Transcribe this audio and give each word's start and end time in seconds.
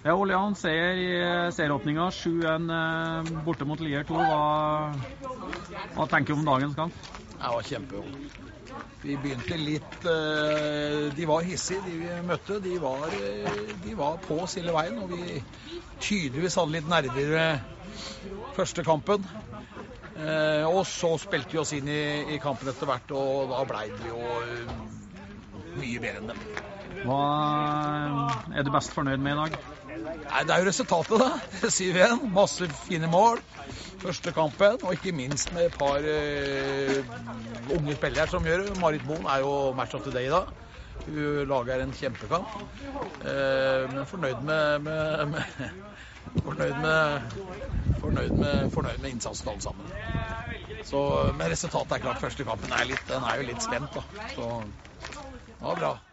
Ja, 0.00 0.14
Ole 0.16 0.32
Jan, 0.32 0.54
seier 0.56 0.96
i 0.96 1.08
serieåpninga. 1.52 2.06
7-1 2.16 2.70
eh, 2.72 3.32
borte 3.44 3.66
mot 3.68 3.80
Lier 3.84 4.06
2. 4.08 4.16
Hva, 4.16 5.34
hva 5.96 6.06
tenker 6.08 6.32
du 6.32 6.38
om 6.38 6.46
dagens 6.46 6.78
kamp? 6.78 6.94
Det 7.34 7.50
var 7.52 7.66
kjempegod. 7.68 8.48
Vi 9.00 9.16
begynte 9.16 9.56
litt 9.60 10.06
eh, 10.08 11.10
De 11.16 11.28
var 11.28 11.44
hissige, 11.44 11.84
de 11.84 11.98
vi 12.00 12.16
møtte. 12.28 12.58
De 12.64 12.78
var, 12.80 13.12
eh, 13.16 13.60
de 13.84 13.94
var 13.98 14.16
på 14.24 14.40
oss 14.46 14.56
hele 14.60 14.72
veien. 14.76 14.98
Og 15.04 15.12
vi 15.12 15.42
tydeligvis 16.00 16.56
hadde 16.60 16.76
litt 16.78 16.88
nerver 16.88 17.60
første 18.56 18.84
kampen. 18.86 19.28
Eh, 20.20 20.64
og 20.68 20.82
så 20.88 21.14
spilte 21.20 21.56
vi 21.56 21.60
oss 21.60 21.74
inn 21.76 21.88
i 21.88 22.40
kampen 22.42 22.68
etter 22.72 22.88
hvert, 22.88 23.12
og 23.16 23.52
da 23.52 23.60
blei 23.68 23.86
det 23.92 24.10
jo 24.10 24.20
mye 25.78 26.00
bedre 26.02 26.20
enn 26.20 26.32
dem. 26.32 26.40
Hva 27.00 27.20
er 28.56 28.66
du 28.66 28.72
best 28.74 28.94
fornøyd 28.96 29.22
med 29.24 29.36
i 29.36 29.40
dag? 29.40 29.58
Nei, 30.00 30.42
Det 30.46 30.54
er 30.54 30.62
jo 30.62 30.68
resultatet, 30.68 31.22
da. 31.22 31.30
7-1. 31.78 32.24
Masse 32.34 32.68
fine 32.86 33.10
mål. 33.10 33.40
Første 34.00 34.32
kampen, 34.32 34.78
og 34.82 34.94
ikke 34.96 35.12
minst 35.12 35.52
med 35.52 35.68
et 35.68 35.76
par 35.76 36.00
uh, 36.00 37.74
unge 37.76 37.96
spillere 37.98 38.26
som 38.32 38.46
gjør 38.48 38.64
det. 38.64 38.78
Marit 38.80 39.04
Moen 39.08 39.28
er 39.28 39.44
jo 39.44 39.52
match 39.76 39.94
of 39.94 40.06
the 40.06 40.14
day 40.14 40.30
da. 40.32 40.44
Hun 41.06 41.48
lager 41.48 41.84
en 41.84 41.92
kjempekamp. 41.96 42.56
Uh, 43.20 43.86
men 43.92 44.06
fornøyd 44.08 44.40
med, 44.48 44.78
med, 44.88 45.26
med 45.34 45.42
Fornøyd 46.44 46.76
med, 46.80 47.20
fornøyd 48.00 48.36
med, 48.38 48.68
fornøyd 48.70 48.98
med 49.02 49.10
innsatsen 49.10 49.48
alle 49.50 49.62
sammen. 49.64 49.86
Så, 50.84 51.00
men 51.36 51.50
resultatet 51.50 51.96
er 51.96 52.04
klart. 52.04 52.20
Første 52.22 52.44
kampen 52.44 52.72
er, 52.72 52.86
litt, 52.88 53.02
den 53.08 53.26
er 53.26 53.40
jo 53.40 53.48
litt 53.48 53.64
spent, 53.64 53.96
da. 53.96 54.28
Så 54.34 54.46
det 55.68 55.76
bra. 55.76 56.09